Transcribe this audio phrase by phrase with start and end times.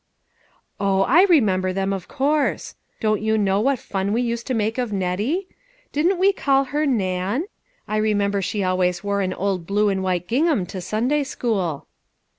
[0.79, 1.03] "Oh!
[1.03, 4.91] I remember them, of course; don't you know what fun we used to make of
[4.91, 5.47] Nettie?
[5.91, 7.43] Didn't we call her Nan?
[7.87, 11.85] I remember she al ways wore an old blue and white gingham to Sunday school."